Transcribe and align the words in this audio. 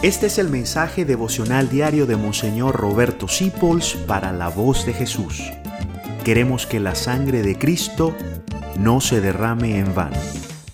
Este 0.00 0.26
es 0.26 0.38
el 0.38 0.48
mensaje 0.48 1.04
devocional 1.04 1.68
diario 1.68 2.06
de 2.06 2.14
Monseñor 2.14 2.76
Roberto 2.76 3.26
Sipols 3.26 3.94
para 4.06 4.32
la 4.32 4.48
voz 4.48 4.86
de 4.86 4.92
Jesús. 4.92 5.42
Queremos 6.24 6.66
que 6.66 6.78
la 6.78 6.94
sangre 6.94 7.42
de 7.42 7.58
Cristo 7.58 8.14
no 8.78 9.00
se 9.00 9.20
derrame 9.20 9.80
en 9.80 9.92
vano. 9.96 10.16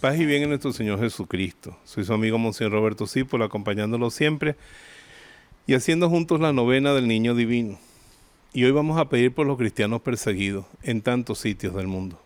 Paz 0.03 0.19
y 0.19 0.27
bien 0.27 0.43
en 0.43 0.51
nuestro 0.51 0.75
Señor 0.75 1.01
Jesucristo. 1.01 1.75
Soy 1.85 2.05
su 2.05 2.13
amigo 2.13 2.37
Monseñor 2.37 2.73
Roberto 2.73 3.07
Sipols, 3.07 3.47
acompañándolo 3.47 4.11
siempre 4.11 4.57
y 5.67 5.73
haciendo 5.73 6.11
juntos 6.11 6.39
la 6.39 6.53
novena 6.53 6.93
del 6.93 7.09
Niño 7.09 7.35
Divino. 7.35 7.79
Y 8.53 8.65
hoy 8.65 8.73
vamos 8.73 9.01
a 9.01 9.09
pedir 9.09 9.33
por 9.33 9.47
los 9.47 9.57
cristianos 9.57 10.03
perseguidos 10.03 10.67
en 10.83 11.01
tantos 11.01 11.39
sitios 11.39 11.75
del 11.75 11.87
mundo. 11.87 12.21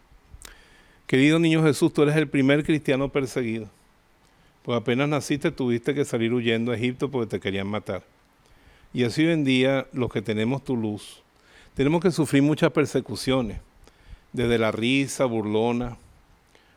Querido 1.06 1.38
niño 1.38 1.62
Jesús, 1.62 1.92
tú 1.92 2.02
eres 2.02 2.16
el 2.16 2.28
primer 2.28 2.64
cristiano 2.64 3.08
perseguido. 3.08 3.70
Pues 4.68 4.82
apenas 4.82 5.08
naciste 5.08 5.50
tuviste 5.50 5.94
que 5.94 6.04
salir 6.04 6.30
huyendo 6.34 6.72
a 6.72 6.76
Egipto 6.76 7.10
porque 7.10 7.38
te 7.38 7.40
querían 7.40 7.68
matar. 7.68 8.02
Y 8.92 9.04
así 9.04 9.24
hoy 9.24 9.32
en 9.32 9.42
día 9.42 9.86
los 9.94 10.12
que 10.12 10.20
tenemos 10.20 10.62
tu 10.62 10.76
luz, 10.76 11.22
tenemos 11.72 12.02
que 12.02 12.10
sufrir 12.10 12.42
muchas 12.42 12.70
persecuciones, 12.72 13.62
desde 14.34 14.58
la 14.58 14.70
risa 14.70 15.24
burlona, 15.24 15.96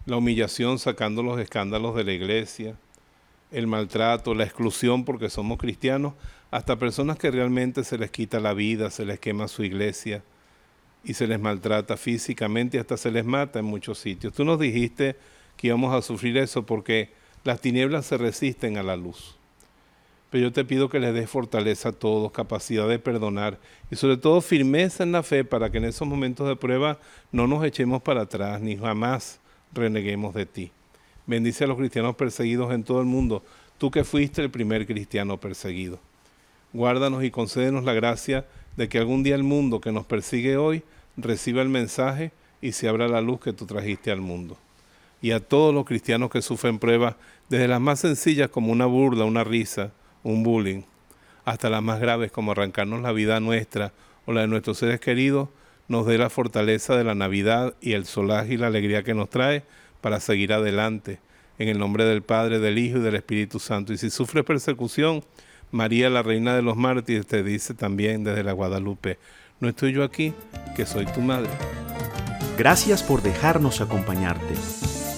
la 0.05 0.15
humillación 0.15 0.79
sacando 0.79 1.21
los 1.21 1.37
escándalos 1.37 1.93
de 1.93 2.05
la 2.05 2.13
iglesia, 2.13 2.77
el 3.51 3.67
maltrato, 3.67 4.35
la 4.35 4.45
exclusión 4.45 5.03
porque 5.03 5.29
somos 5.29 5.57
cristianos, 5.57 6.13
hasta 6.49 6.79
personas 6.79 7.17
que 7.17 7.29
realmente 7.29 7.83
se 7.83 7.97
les 7.97 8.09
quita 8.09 8.39
la 8.39 8.53
vida, 8.53 8.89
se 8.89 9.03
les 9.03 9.19
quema 9.19 9.49
su 9.49 9.65
iglesia 9.65 10.23
y 11.03 11.13
se 11.13 11.27
les 11.27 11.41
maltrata 11.41 11.97
físicamente 11.97 12.77
y 12.77 12.79
hasta 12.79 12.95
se 12.95 13.11
les 13.11 13.25
mata 13.25 13.59
en 13.59 13.65
muchos 13.65 13.99
sitios. 13.99 14.31
Tú 14.33 14.45
nos 14.45 14.61
dijiste 14.61 15.17
que 15.57 15.67
íbamos 15.67 15.93
a 15.93 16.01
sufrir 16.01 16.37
eso 16.37 16.65
porque 16.65 17.19
las 17.43 17.59
tinieblas 17.59 18.05
se 18.05 18.17
resisten 18.17 18.77
a 18.77 18.83
la 18.83 18.95
luz. 18.95 19.35
Pero 20.29 20.43
yo 20.43 20.51
te 20.53 20.63
pido 20.63 20.89
que 20.89 20.99
les 20.99 21.13
des 21.13 21.29
fortaleza 21.29 21.89
a 21.89 21.91
todos, 21.91 22.31
capacidad 22.31 22.87
de 22.87 22.99
perdonar 22.99 23.59
y 23.89 23.95
sobre 23.95 24.17
todo 24.17 24.39
firmeza 24.41 25.03
en 25.03 25.11
la 25.11 25.23
fe 25.23 25.43
para 25.43 25.69
que 25.69 25.79
en 25.79 25.85
esos 25.85 26.07
momentos 26.07 26.47
de 26.47 26.55
prueba 26.55 26.99
no 27.31 27.47
nos 27.47 27.65
echemos 27.65 28.01
para 28.01 28.21
atrás 28.21 28.61
ni 28.61 28.77
jamás 28.77 29.39
reneguemos 29.73 30.33
de 30.33 30.45
ti. 30.45 30.71
Bendice 31.27 31.65
a 31.65 31.67
los 31.67 31.77
cristianos 31.77 32.15
perseguidos 32.15 32.71
en 32.73 32.83
todo 32.83 33.01
el 33.01 33.07
mundo, 33.07 33.43
tú 33.77 33.91
que 33.91 34.03
fuiste 34.03 34.41
el 34.41 34.51
primer 34.51 34.87
cristiano 34.87 35.37
perseguido. 35.37 35.99
Guárdanos 36.71 37.23
y 37.23 37.31
concédenos 37.31 37.83
la 37.83 37.93
gracia 37.93 38.45
de 38.77 38.87
que 38.87 38.99
algún 38.99 39.23
día 39.23 39.35
el 39.35 39.43
mundo 39.43 39.81
que 39.81 39.91
nos 39.91 40.05
persigue 40.05 40.55
hoy 40.55 40.83
reciba 41.17 41.61
el 41.61 41.69
mensaje 41.69 42.31
y 42.61 42.71
se 42.71 42.87
abra 42.87 43.09
la 43.09 43.19
luz 43.19 43.41
que 43.41 43.51
tú 43.51 43.65
trajiste 43.65 44.11
al 44.11 44.21
mundo 44.21 44.57
y 45.21 45.31
a 45.31 45.39
todos 45.39 45.73
los 45.73 45.85
cristianos 45.85 46.29
que 46.29 46.41
sufren 46.41 46.79
pruebas, 46.79 47.15
desde 47.49 47.67
las 47.67 47.81
más 47.81 47.99
sencillas 47.99 48.49
como 48.49 48.71
una 48.71 48.85
burla, 48.85 49.25
una 49.25 49.43
risa, 49.43 49.91
un 50.23 50.43
bullying, 50.43 50.83
hasta 51.45 51.69
las 51.69 51.83
más 51.83 51.99
graves 51.99 52.31
como 52.31 52.51
arrancarnos 52.51 53.01
la 53.01 53.11
vida 53.11 53.39
nuestra 53.39 53.93
o 54.25 54.33
la 54.33 54.41
de 54.41 54.47
nuestros 54.47 54.77
seres 54.77 54.99
queridos, 54.99 55.49
nos 55.87 56.05
dé 56.05 56.17
la 56.17 56.29
fortaleza 56.29 56.95
de 56.95 57.03
la 57.03 57.15
Navidad 57.15 57.75
y 57.81 57.93
el 57.93 58.05
solaje 58.05 58.53
y 58.53 58.57
la 58.57 58.67
alegría 58.67 59.03
que 59.03 59.13
nos 59.13 59.29
trae 59.29 59.63
para 59.99 60.19
seguir 60.19 60.53
adelante. 60.53 61.19
En 61.59 61.67
el 61.67 61.77
nombre 61.77 62.05
del 62.05 62.23
Padre, 62.23 62.59
del 62.59 62.79
Hijo 62.79 62.97
y 62.97 63.01
del 63.01 63.15
Espíritu 63.15 63.59
Santo. 63.59 63.93
Y 63.93 63.97
si 63.97 64.09
sufres 64.09 64.43
persecución, 64.43 65.23
María, 65.69 66.09
la 66.09 66.23
Reina 66.23 66.55
de 66.55 66.61
los 66.61 66.75
Mártires, 66.75 67.27
te 67.27 67.43
dice 67.43 67.73
también 67.73 68.23
desde 68.23 68.43
la 68.43 68.53
Guadalupe, 68.53 69.19
no 69.59 69.69
estoy 69.69 69.93
yo 69.93 70.03
aquí, 70.03 70.33
que 70.75 70.85
soy 70.85 71.05
tu 71.05 71.21
madre. 71.21 71.49
Gracias 72.57 73.03
por 73.03 73.21
dejarnos 73.21 73.79
acompañarte. 73.79 74.90